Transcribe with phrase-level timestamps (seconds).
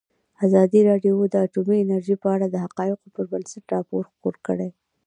[0.45, 4.69] ازادي راډیو د اټومي انرژي په اړه د حقایقو پر بنسټ راپور خپور کړی.